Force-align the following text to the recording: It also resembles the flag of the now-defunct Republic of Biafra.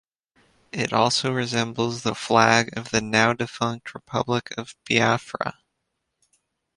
It 0.71 0.93
also 0.93 1.31
resembles 1.31 2.01
the 2.01 2.15
flag 2.15 2.75
of 2.75 2.89
the 2.89 3.01
now-defunct 3.01 3.93
Republic 3.93 4.49
of 4.57 4.73
Biafra. 4.89 5.59